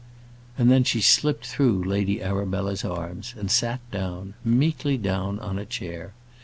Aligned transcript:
And 0.57 0.71
then 0.71 0.83
she 0.83 0.99
slipped 0.99 1.45
through 1.45 1.83
Lady 1.83 2.23
Arabella's 2.23 2.83
arms, 2.83 3.35
and 3.37 3.51
sat 3.51 3.81
down, 3.91 4.33
meekly 4.43 4.97
down, 4.97 5.37
on 5.37 5.59
a 5.59 5.63
chair. 5.65 6.15